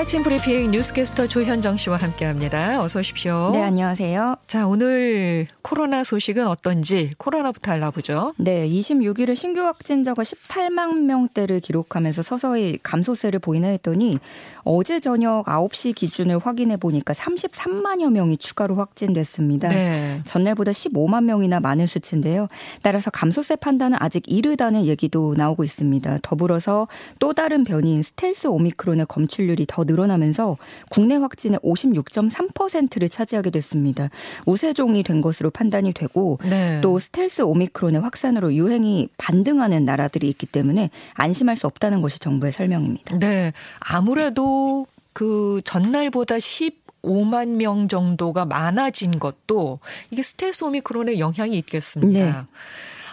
[0.00, 2.80] 아침 브리핑 뉴스캐스터 조현정 씨와 함께합니다.
[2.80, 3.50] 어서 오십시오.
[3.52, 4.36] 네, 안녕하세요.
[4.46, 8.32] 자, 오늘 코로나 소식은 어떤지 코로나부터 알아보죠.
[8.38, 14.18] 네, 26일에 신규 확진자가 18만 명대를 기록하면서 서서히 감소세를 보이나 했더니
[14.62, 19.68] 어제 저녁 9시 기준을 확인해 보니까 33만여 명이 추가로 확진됐습니다.
[19.68, 20.22] 네.
[20.24, 22.48] 전날보다 15만 명이나 많은 수치인데요.
[22.80, 26.20] 따라서 감소세 판단은 아직 이르다는 얘기도 나오고 있습니다.
[26.22, 30.56] 더불어서 또 다른 변이인 스텔스 오미크론의 검출률이 더 늘어나면서
[30.90, 34.08] 국내 확진의 56.3%를 차지하게 됐습니다.
[34.46, 36.80] 우세종이 된 것으로 판단이 되고 네.
[36.80, 43.18] 또 스텔스 오미크론의 확산으로 유행이 반등하는 나라들이 있기 때문에 안심할 수 없다는 것이 정부의 설명입니다.
[43.18, 43.52] 네.
[43.80, 49.80] 아무래도 그 전날보다 15만 명 정도가 많아진 것도
[50.10, 52.24] 이게 스텔스 오미크론의 영향이 있겠습니다.
[52.24, 52.32] 네.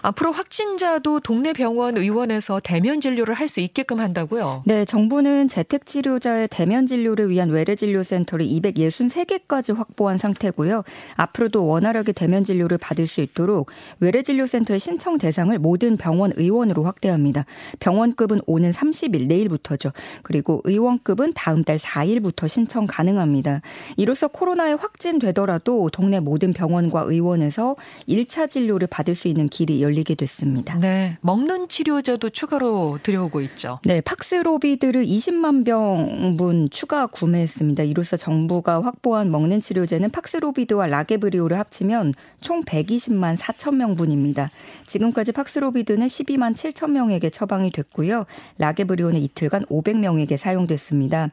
[0.02, 4.64] 앞으로 확진자도 동네 병원 의원에서 대면 진료를 할 수 있게끔 한다고요?
[4.66, 10.84] 네, 정부는 재택 치료자의 대면 진료를 위한 외래 진료 센터를 263개까지 확보한 상태고요.
[11.16, 16.84] 앞으로도 원활하게 대면 진료를 받을 수 있도록 외래 진료 센터의 신청 대상을 모든 병원 의원으로
[16.84, 17.46] 확대합니다.
[17.80, 19.92] 병원급은 오는 30일 내일부터죠.
[20.24, 23.62] 그리고 의원급은 다음 달 4일부터 신청 가능합니다.
[23.96, 27.76] 이로써 코로나에 확진되더라도 동네 모든 병원과 의원에서
[28.10, 30.78] 1차 진료를 받을 수 있는 길이 열리게 됐습니다.
[30.80, 31.18] 네.
[31.22, 33.80] 먹는 치료제도 추가로 들여오고 있죠.
[33.86, 34.02] 네.
[34.02, 37.84] 팍스로비드를 20만 병분 추가 구매했습니다.
[37.84, 44.52] 이로써 정부가 확보한 먹는 치료제는 팍스로비드와 라게브리오를 합치면 총 120만 4천 명분입니다.
[44.86, 48.26] 지금까지 팍스로비드는 12만 7천 명에게 처방이 됐고요.
[48.58, 51.30] 라게브리오는 이틀간 500명에게 사용됐습니다.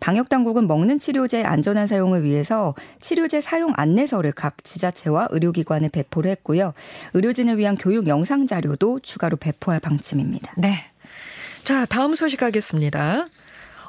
[0.00, 6.72] 방역 당국은 먹는 치료제 안전한 사용을 위해서 치료제 사용 안내서를 각 지자체와 의료기관에 배포를 했고요.
[7.14, 10.54] 의료진을 위한 교육 영상 자료도 추가로 배포할 방침입니다.
[10.56, 10.84] 네.
[11.64, 13.26] 자, 다음 소식 가겠습니다.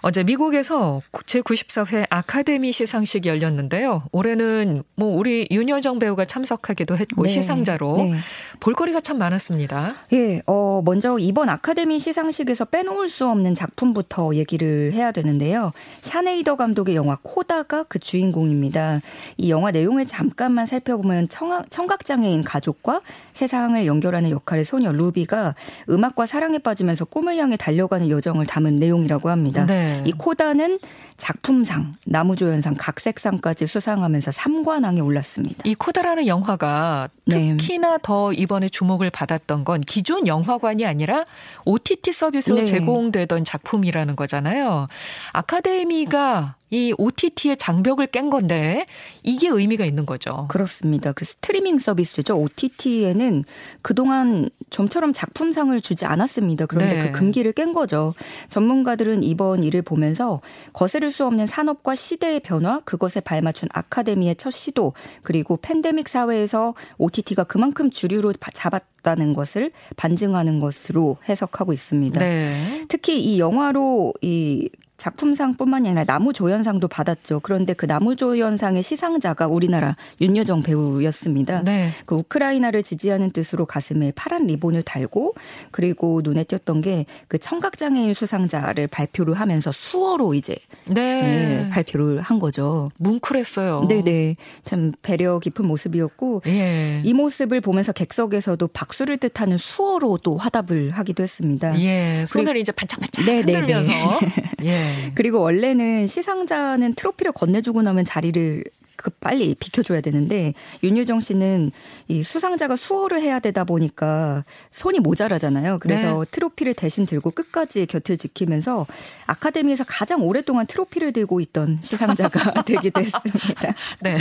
[0.01, 4.03] 어제 미국에서 제94회 아카데미 시상식이 열렸는데요.
[4.11, 7.29] 올해는 뭐 우리 윤여정 배우가 참석하기도 했고 네.
[7.29, 8.13] 시상자로 네.
[8.59, 9.95] 볼거리가 참 많았습니다.
[10.13, 15.71] 예, 어 먼저 이번 아카데미 시상식에서 빼놓을 수 없는 작품부터 얘기를 해야 되는데요.
[16.01, 19.01] 샤네이더 감독의 영화 코다가 그 주인공입니다.
[19.37, 23.01] 이 영화 내용을 잠깐만 살펴보면 청각 장애인 가족과
[23.33, 25.55] 세상을 연결하는 역할의 소녀 루비가
[25.89, 29.65] 음악과 사랑에 빠지면서 꿈을 향해 달려가는 여정을 담은 내용이라고 합니다.
[29.65, 29.88] 네.
[29.89, 30.03] 네.
[30.05, 30.79] 이 코다는
[31.17, 35.61] 작품상, 나무조연상, 각색상까지 수상하면서 3관왕에 올랐습니다.
[35.65, 37.57] 이 코다라는 영화가 네.
[37.57, 37.97] 특히나 네.
[38.01, 41.25] 더 이번에 주목을 받았던 건 기존 영화관이 아니라
[41.65, 42.65] OTT 서비스로 네.
[42.65, 44.87] 제공되던 작품이라는 거잖아요.
[45.33, 48.85] 아카데미가 이 OTT의 장벽을 깬 건데
[49.23, 50.45] 이게 의미가 있는 거죠.
[50.49, 51.11] 그렇습니다.
[51.11, 52.37] 그 스트리밍 서비스죠.
[52.37, 53.43] OTT에는
[53.81, 56.67] 그동안 좀처럼 작품상을 주지 않았습니다.
[56.67, 56.99] 그런데 네.
[56.99, 58.13] 그 금기를 깬 거죠.
[58.49, 60.41] 전문가들은 이번 일을 보면서
[60.73, 64.93] 거스를 수 없는 산업과 시대의 변화, 그것에 발맞춘 아카데미의 첫 시도,
[65.23, 72.19] 그리고 팬데믹 사회에서 OTT가 그만큼 주류로 잡았다는 것을 반증하는 것으로 해석하고 있습니다.
[72.19, 72.55] 네.
[72.87, 74.69] 특히 이 영화로 이
[74.99, 77.39] 작품상뿐만이 아니라 나무조연상도 받았죠.
[77.41, 81.63] 그런데 그 나무조연상의 시상자가 우리나라 윤여정 배우였습니다.
[81.63, 81.89] 네.
[82.05, 85.33] 그 우크라이나를 지지하는 뜻으로 가슴에 파란 리본을 달고
[85.71, 90.55] 그리고 눈에 띄었던 게 그 청각장애인 수상자를 발표를 하면서 수어로 이제
[90.85, 91.21] 네.
[91.21, 92.89] 네, 발표를 한 거죠.
[92.97, 93.87] 뭉클했어요.
[93.87, 94.35] 네네.
[94.63, 97.01] 참 배려 깊은 모습이었고 예.
[97.03, 101.79] 이 모습을 보면서 객석에서도 박수를 뜻하는 수어로 또 화답을 하기도 했습니다.
[101.81, 102.25] 예.
[102.27, 103.91] 손을 이제 반짝반짝 흔들면서
[104.63, 104.88] 예.
[104.89, 105.11] 네.
[105.15, 108.63] 그리고 원래는 시상자는 트로피를 건네주고 나면 자리를
[109.01, 111.71] 그 빨리 비켜줘야 되는데 윤유정 씨는
[112.09, 115.79] 이 수상자가 수호를 해야 되다 보니까 손이 모자라잖아요.
[115.79, 116.31] 그래서 네.
[116.31, 118.85] 트로피를 대신 들고 끝까지 곁을 지키면서
[119.25, 123.73] 아카데미에서 가장 오랫동안 트로피를 들고 있던 시상자가 되기도 했습니다.
[124.03, 124.17] 네.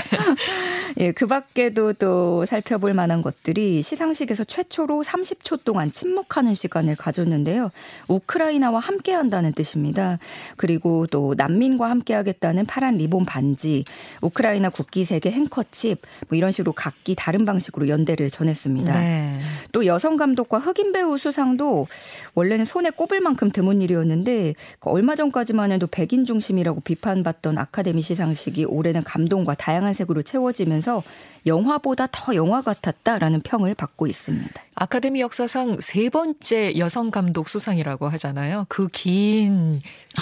[1.01, 7.73] 예, 그 밖에도 또 살펴볼 만한 것들이 시상식에서 최초로 30초 동안 침묵하는 시간을 가졌는데요.
[8.07, 10.19] 우크라이나와 함께 한다는 뜻입니다.
[10.57, 13.85] 그리고 또 난민과 함께 하겠다는 파란 리본 반지,
[14.23, 19.01] 우크라이나 우크라이나 국기색의 행커칩 뭐 이런 식으로 각기 다른 방식으로 연대를 전했습니다.
[19.01, 19.33] 네.
[19.73, 21.87] 또 여성 감독과 흑인 배우 수상도
[22.35, 28.67] 원래는 손에 꼽을 만큼 드문 일이었는데 그 얼마 전까지만 해도 백인 중심이라고 비판받던 아카데미 시상식이
[28.67, 31.03] 올해는 감동과 다양한 색으로 채워지면서
[31.47, 34.63] 영화보다 더 영화 같았다라는 평을 받고 있습니다.
[34.81, 38.67] 아카데미 역사상 세 번째 여성 감독 수상이라고 하잖아요.
[38.69, 39.81] 그 긴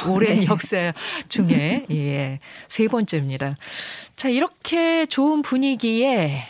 [0.08, 0.46] 오랜 네.
[0.46, 0.92] 역사
[1.28, 2.38] 중에 예,
[2.68, 3.56] 세 번째입니다.
[4.16, 6.44] 자, 이렇게 좋은 분위기에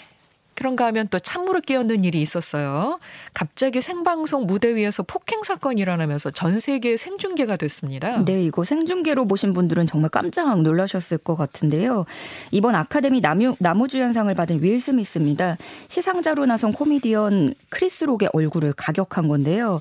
[0.57, 2.99] 그런가 하면 또 찬물을 끼얹는 일이 있었어요.
[3.35, 8.25] 갑자기 생방송 무대 위에서 폭행 사건이 일어나면서 전 세계 생중계가 됐습니다.
[8.25, 12.07] 네, 이거 생중계로 보신 분들은 정말 깜짝 놀라셨을 것 같은데요.
[12.51, 15.59] 이번 아카데미 나무, 나무주연상을 받은 윌 스미스입니다.
[15.89, 19.81] 시상자로 나선 코미디언 크리스 록의 얼굴을 가격한 건데요.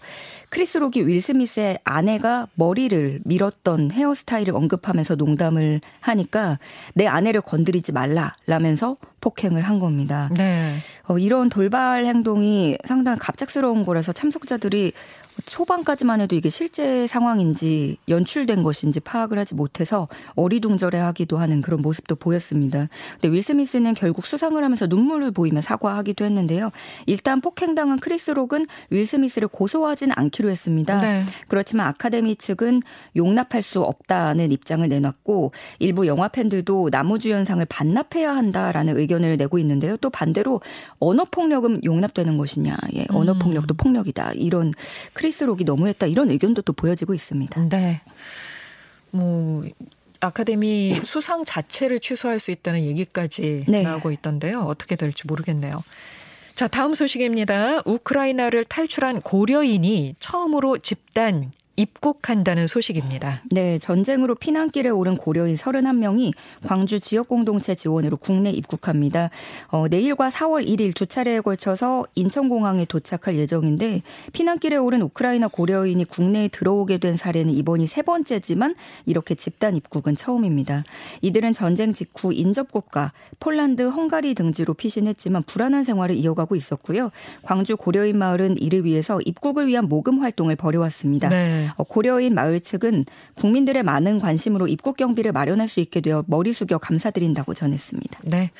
[0.50, 6.60] 크리스 록이 윌 스미스의 아내가 머리를 밀었던 헤어스타일을 언급하면서 농담을 하니까
[6.94, 10.30] 내 아내를 건드리지 말라 라면서 폭행을 한 겁니다.
[10.32, 10.76] 네.
[11.08, 14.94] 어, 이런 돌발 행동이 상당히 갑작스러운 거라서 참석자들이
[15.46, 22.16] 초반까지만 해도 이게 실제 상황인지 연출된 것인지 파악을 하지 못해서 어리둥절해 하기도 하는 그런 모습도
[22.16, 22.88] 보였습니다.
[23.14, 26.72] 근데 윌 스미스는 결국 수상을 하면서 눈물을 보이며 사과하기도 했는데요.
[27.06, 31.02] 일단 폭행당한 크리스 록은 윌 스미스를 고소하진 않기로 했습니다.
[31.02, 31.24] 네.
[31.48, 32.82] 그렇지만 아카데미 측은
[33.16, 39.98] 용납할 수 없다는 입장을 내놨고 일부 영화 팬들도 남우주연상을 반납해야 한다라는 의견을 내고 있는데요.
[39.98, 40.62] 또 반대로
[41.00, 42.78] 언어 폭력은 용납되는 것이냐.
[42.96, 43.40] 예, 언어 음.
[43.40, 44.34] 폭력도 폭력이다.
[44.34, 44.72] 이런
[45.26, 47.70] 크리스 록이 너무했다 이런 의견도 또 보여지고 있습니다.
[47.70, 48.02] 네.
[49.10, 49.64] 뭐
[50.20, 53.82] 아카데미 수상 자체를 취소할 수 있다는 얘기까지 네.
[53.82, 54.60] 나오고 있던데요.
[54.62, 55.84] 어떻게 될지 모르겠네요.
[56.54, 57.82] 자, 다음 소식입니다.
[57.86, 63.42] 우크라이나를 탈출한 고려인이 처음으로 집단 입국한다는 소식입니다.
[63.52, 66.34] 네, 전쟁으로 피난길에 오른 고려인 31명이
[66.66, 69.30] 광주 지역 공동체 지원으로 국내 입국합니다.
[69.68, 74.02] 어, 내일과 4월 1일 두 차례에 걸쳐서 인천공항에 도착할 예정인데
[74.32, 78.76] 피난길에 오른 우크라이나 고려인이 국내에 들어오게 된 사례는 이번이 세 번째지만
[79.06, 80.84] 이렇게 집단 입국은 처음입니다.
[81.22, 87.12] 이들은 전쟁 직후 인접국가 폴란드, 헝가리 등지로 피신했지만 불안한 생활을 이어가고 있었고요.
[87.44, 91.30] 광주 고려인 마을은 이를 위해서 입국을 위한 모금 활동을 벌여왔습니다.
[91.30, 91.65] 네.
[91.76, 96.78] 어, 고려인 마을 측은 국민들의 많은 관심으로 입국 경비를 마련할 수 있게 되어 머리 숙여
[96.78, 98.20] 감사드린다고 전했습니다.
[98.24, 98.52] 네.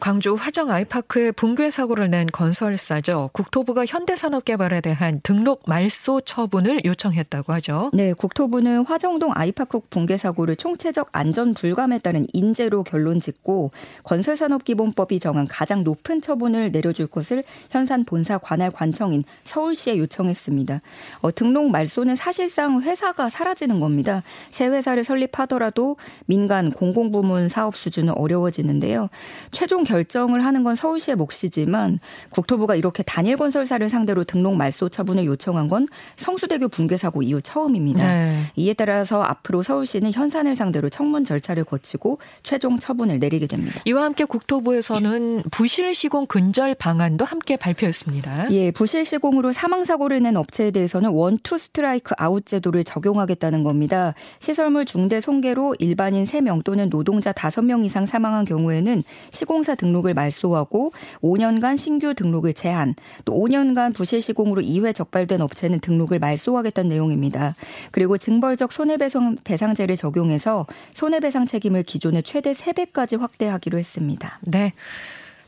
[0.00, 3.28] 광주 화정 아이파크에 붕괴 사고를 낸 건설사죠.
[3.34, 7.90] 국토부가 현대산업개발에 대한 등록 말소 처분을 요청했다고 하죠.
[7.92, 13.72] 네, 국토부는 화정동 아이파크 붕괴 사고를 총체적 안전 불감에 따른 인재로 결론 짓고
[14.04, 20.80] 건설산업기본법이 정한 가장 높은 처분을 내려줄 것을 현산 본사 관할 관청인 서울시에 요청했습니다.
[21.20, 24.22] 어, 등록 말소는 사실상 회사가 사라지는 겁니다.
[24.48, 29.10] 새 회사를 설립하더라도 민간 공공부문 사업 수주는 어려워지는데요.
[29.50, 31.98] 최종 결정을 하는 건 서울시의 몫이지만
[32.30, 38.06] 국토부가 이렇게 단일 건설사를 상대로 등록 말소 처분을 요청한 건 성수대교 붕괴 사고 이후 처음입니다.
[38.06, 38.38] 네.
[38.54, 43.80] 이에 따라서 앞으로 서울시는 현산을 상대로 청문 절차를 거치고 최종 처분을 내리게 됩니다.
[43.84, 48.48] 이와 함께 국토부에서는 부실 시공 근절 방안도 함께 발표했습니다.
[48.52, 54.14] 예, 부실 시공으로 사망 사고를 낸 업체에 대해서는 원투 스트라이크 아웃 제도를 적용하겠다는 겁니다.
[54.38, 59.02] 시설물 중대 손괴로 일반인 3명 또는 노동자 5명 이상 사망한 경우에는
[59.32, 60.92] 시공사 등록을 말소하고
[61.22, 62.94] 5년간 신규 등록을 제한,
[63.24, 67.56] 또 5년간 부실 시공으로 2회 적발된 업체는 등록을 말소하겠다는 내용입니다.
[67.90, 74.38] 그리고 징벌적 손해배상 배상제를 적용해서 손해배상 책임을 기존의 최대 3배까지 확대하기로 했습니다.
[74.42, 74.72] 네.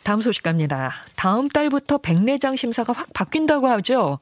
[0.02, 0.90] 다음 소식 갑니다.
[1.14, 4.19] 다음 달부터 백내장 심사가 확 바뀐다고 하죠.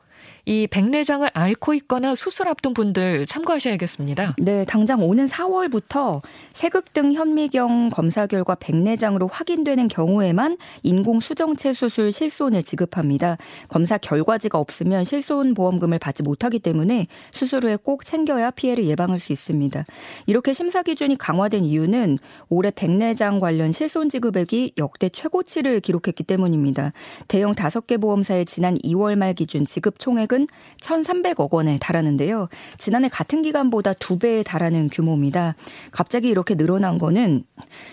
[0.46, 4.36] 이 백내장을 앓고 있거나 수술 앞둔 분들 참고하셔야겠습니다.
[4.38, 6.20] 네, 당장 오는 4월부터
[6.52, 13.36] 세극등 현미경 검사 결과 백내장으로 확인되는 경우에만 인공 수정체 수술 실손을 지급합니다.
[13.68, 19.32] 검사 결과지가 없으면 실손 보험금을 받지 못하기 때문에 수술 후에 꼭 챙겨야 피해를 예방할 수
[19.32, 19.84] 있습니다.
[20.26, 22.18] 이렇게 심사 기준이 강화된 이유는
[22.48, 26.92] 올해 백내장 관련 실손 지급액이 역대 최고치를 기록했기 때문입니다.
[27.28, 30.46] 대형 5개 보험사의 지난 2월 말 기준 지급 총액 금액은
[30.80, 32.48] 1,300억 원에 달하는데요.
[32.78, 35.56] 지난해 같은 기간보다 두 배에 달하는 규모입니다.
[35.90, 37.42] 갑자기 이렇게 늘어난 거는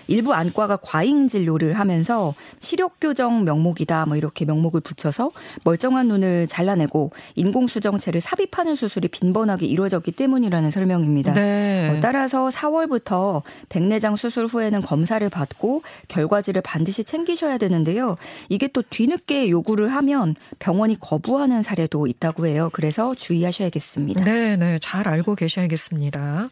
[0.08, 5.32] 일부 안과가 과잉 진료를 하면서 시력 교정 명목이다 뭐 이렇게 명목을 붙여서
[5.64, 11.34] 멀쩡한 눈을 잘라내고 인공 수정체를 삽입하는 수술이 빈번하게 이루어졌기 때문이라는 설명입니다.
[11.34, 11.90] 네.
[11.90, 18.16] 어, 따라서 4월부터 백내장 수술 후에는 검사를 받고 결과지를 반드시 챙기셔야 되는데요.
[18.50, 22.27] 이게 또 뒤늦게 요구를 하면 병원이 거부하는 사례도 있다.
[22.28, 22.70] 있다고 해요.
[22.74, 24.24] 그래서 주의하셔야겠습니다.
[24.24, 24.80] 네, 네.
[24.80, 26.50] 잘 알고 계셔야겠습니다.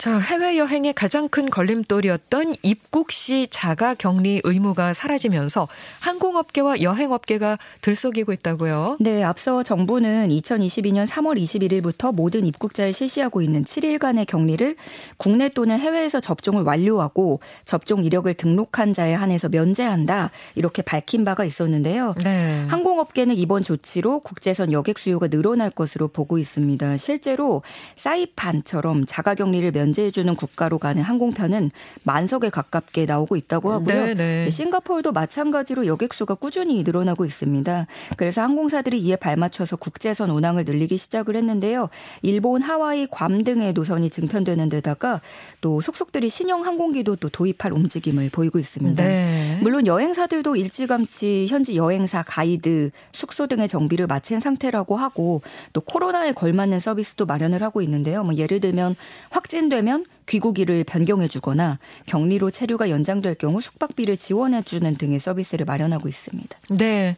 [0.00, 8.96] 자, 해외여행의 가장 큰 걸림돌이었던 입국 시 자가 격리 의무가 사라지면서 항공업계와 여행업계가 들썩이고 있다고요?
[8.98, 14.74] 네, 앞서 정부는 2022년 3월 21일부터 모든 입국자에 실시하고 있는 7일간의 격리를
[15.18, 20.30] 국내 또는 해외에서 접종을 완료하고 접종 이력을 등록한 자에 한해서 면제한다.
[20.54, 22.14] 이렇게 밝힌 바가 있었는데요.
[22.24, 22.64] 네.
[22.68, 26.96] 항공업계는 이번 조치로 국제선 여객 수요가 늘어날 것으로 보고 있습니다.
[26.96, 27.60] 실제로
[27.96, 31.70] 사이판처럼 자가 격리를 면 견제해주는 국가로 가는 항공편은
[32.04, 34.06] 만석에 가깝게 나오고 있다고 하고요.
[34.06, 34.14] 네네.
[34.14, 34.50] 네.
[34.50, 37.86] 싱가포르도 마찬가지로 여객 수가 꾸준히 늘어나고 있습니다.
[38.16, 41.88] 그래서 항공사들이 이에 발맞춰서 국제선 운항을 늘리기 시작을 했는데요.
[42.22, 45.20] 일본, 하와이, 괌 등의 노선이 증편되는 데다가
[45.60, 49.02] 또 속속들이 신형 항공기도 또 도입할 움직임을 보이고 있습니다.
[49.02, 49.58] 네.
[49.62, 55.42] 물론 여행사들도 일찌감치 현지 여행사, 가이드, 숙소 등의 정비를 마친 상태라고 하고
[55.72, 58.22] 또 코로나에 걸맞는 서비스도 마련을 하고 있는데요.
[58.22, 58.96] 뭐 예를 들면
[59.30, 66.06] 확진 되면 귀국일을 변경해 주거나 격리로 체류가 연장될 경우 숙박비를 지원해 주는 등의 서비스를 마련하고
[66.06, 66.58] 있습니다.
[66.70, 67.16] 네.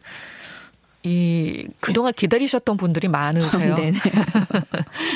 [1.05, 3.75] 이 그동안 기다리셨던 분들이 많으세요.
[3.75, 3.91] 네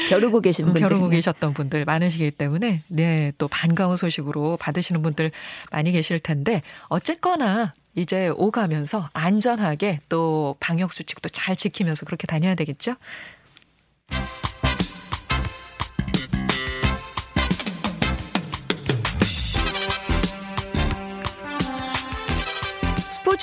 [0.10, 0.82] 벼르고 계신 분들.
[0.82, 5.32] 벼르고 계셨던 분들 많으시기 때문에 네, 또 반가운 소식으로 받으시는 분들
[5.72, 12.96] 많이 계실 텐데 어쨌거나 이제 오가면서 안전하게 또 방역 수칙도 잘 지키면서 그렇게 다녀야 되겠죠?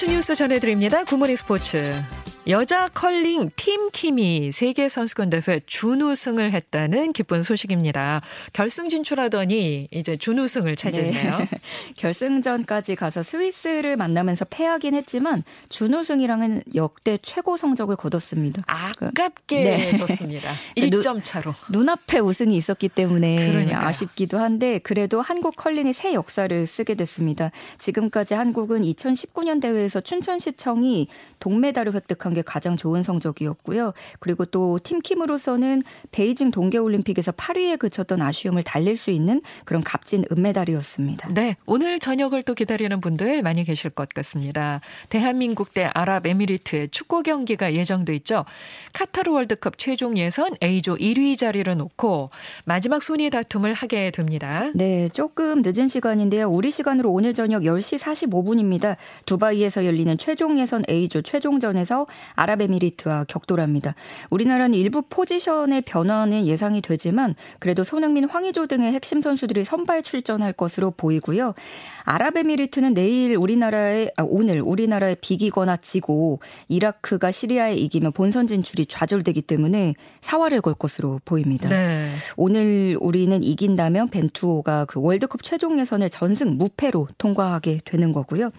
[0.05, 1.03] 스포츠 뉴스 전해드립니다.
[1.05, 2.24] 굿모닝 스포츠.
[2.47, 8.21] 여자 컬링 팀킴이 세계 선수권 대회 준우승을 했다는 기쁜 소식입니다.
[8.53, 11.39] 결승 진출하더니 이제 준우승을 차지했네요.
[11.39, 11.49] 네.
[11.97, 18.63] 결승전까지 가서 스위스를 만나면서 패하긴 했지만 준우승이라는 역대 최고 성적을 거뒀습니다.
[18.67, 19.97] 아깝게 네.
[19.97, 20.53] 졌습니다.
[20.77, 21.55] 1점 차로.
[21.71, 23.87] 눈앞에 우승이 있었기 때문에 그러니까요.
[23.87, 27.51] 아쉽기도 한데 그래도 한국 컬링의 새 역사를 쓰게 됐습니다.
[27.79, 31.09] 지금까지 한국은 2019년 대회에서 춘천시청이
[31.41, 33.93] 동메달을 획득한 게 가장 좋은 성적이었고요.
[34.19, 41.31] 그리고 또 팀킴으로서는 베이징 동계올림픽에서 8위에 그쳤던 아쉬움을 달랠 수 있는 그런 값진 은메달이었습니다.
[41.33, 44.81] 네, 오늘 저녁을 또 기다리는 분들 많이 계실 것 같습니다.
[45.09, 48.45] 대한민국 대 아랍에미리트의 축구 경기가 예정돼 있죠.
[48.93, 52.31] 카타르 월드컵 최종 예선 A조 1위 자리를 놓고
[52.65, 54.71] 마지막 순위 다툼을 하게 됩니다.
[54.75, 56.49] 네, 조금 늦은 시간인데요.
[56.49, 58.97] 우리 시간으로 오늘 저녁 10시 45분입니다.
[59.27, 63.95] 두바이에서 열리는 최종 예선 A조 최종전에서 아랍에미리트와 격돌합니다.
[64.31, 70.91] 우리나라는 일부 포지션의 변화는 예상이 되지만 그래도 손흥민, 황의조 등의 핵심 선수들이 선발 출전할 것으로
[70.93, 71.55] 보이고요.
[72.05, 79.95] 아랍에미리트는 내일 우리나라에 아, 오늘 우리나라에 비기거나 지고 이라크가 시리아에 이기면 본선 진출이 좌절되기 때문에
[80.21, 81.69] 사활을 걸 것으로 보입니다.
[81.69, 82.11] 네.
[82.37, 88.51] 오늘 우리는 이긴다면 벤투호가 그 월드컵 최종 예선을 전승 무패로 통과하게 되는 거고요.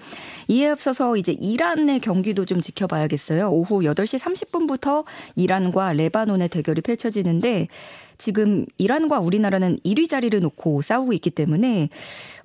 [0.47, 3.49] 이에 앞서서 이제 이란의 경기도 좀 지켜봐야겠어요.
[3.49, 7.67] 오후 8시 30분부터 이란과 레바논의 대결이 펼쳐지는데
[8.17, 11.89] 지금 이란과 우리나라는 1위 자리를 놓고 싸우고 있기 때문에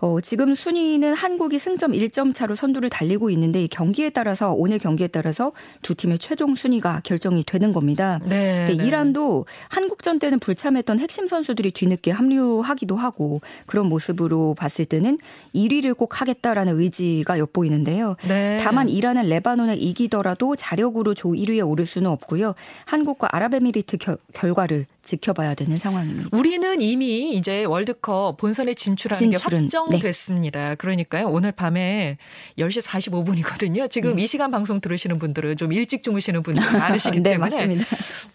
[0.01, 5.09] 어, 지금 순위는 한국이 승점 1점 차로 선두를 달리고 있는데 이 경기에 따라서 오늘 경기에
[5.09, 8.19] 따라서 두 팀의 최종 순위가 결정이 되는 겁니다.
[8.25, 8.73] 네, 네.
[8.73, 15.19] 이란도 한국전 때는 불참했던 핵심 선수들이 뒤늦게 합류하기도 하고 그런 모습으로 봤을 때는
[15.55, 18.17] 1위를 꼭 하겠다라는 의지가 엿보이는데요.
[18.27, 18.59] 네.
[18.63, 22.55] 다만 이란은 레바논에 이기더라도 자력으로 조 1위에 오를 수는 없고요.
[22.87, 26.31] 한국과 아랍에미리트 겨, 결과를 지켜봐야 되는 상황입니다.
[26.33, 30.69] 우리는 이미 이제 월드컵 본선에 진출하는 진출은, 게 확정됐습니다.
[30.71, 30.75] 네.
[30.77, 31.29] 그러니까요.
[31.29, 32.17] 오늘 밤에
[32.59, 33.91] 10시 45분이거든요.
[33.91, 34.23] 지금 네.
[34.23, 37.87] 이 시간 방송 들으시는 분들은 좀 일찍 주무시는 분들 많으시기 네, 때문에 맞습니다.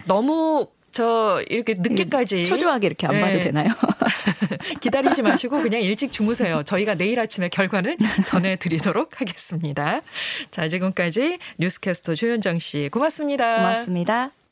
[0.05, 3.21] 너무 저 이렇게 늦게까지 초조하게 이렇게 안 네.
[3.21, 3.67] 봐도 되나요?
[4.79, 6.63] 기다리지 마시고 그냥 일찍 주무세요.
[6.63, 10.01] 저희가 내일 아침에 결과를 전해드리도록 하겠습니다.
[10.51, 13.57] 자 지금까지 뉴스캐스터 조현정 씨 고맙습니다.
[13.57, 14.44] 고맙습니다.